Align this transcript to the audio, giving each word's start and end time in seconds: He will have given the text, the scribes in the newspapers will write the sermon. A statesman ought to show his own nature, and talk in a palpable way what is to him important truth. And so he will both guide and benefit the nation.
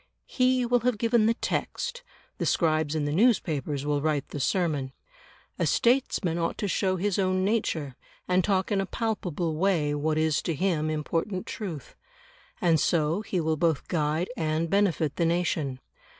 He 0.25 0.65
will 0.65 0.79
have 0.79 0.97
given 0.97 1.27
the 1.27 1.35
text, 1.35 2.01
the 2.39 2.45
scribes 2.47 2.95
in 2.95 3.05
the 3.05 3.11
newspapers 3.11 3.85
will 3.85 4.01
write 4.01 4.29
the 4.29 4.39
sermon. 4.39 4.93
A 5.59 5.67
statesman 5.67 6.39
ought 6.39 6.57
to 6.57 6.67
show 6.67 6.95
his 6.95 7.19
own 7.19 7.45
nature, 7.45 7.95
and 8.27 8.43
talk 8.43 8.71
in 8.71 8.81
a 8.81 8.87
palpable 8.87 9.55
way 9.57 9.93
what 9.93 10.17
is 10.17 10.41
to 10.41 10.55
him 10.55 10.89
important 10.89 11.45
truth. 11.45 11.93
And 12.59 12.79
so 12.79 13.21
he 13.21 13.39
will 13.39 13.57
both 13.57 13.87
guide 13.89 14.31
and 14.35 14.71
benefit 14.71 15.17
the 15.17 15.25
nation. 15.27 15.79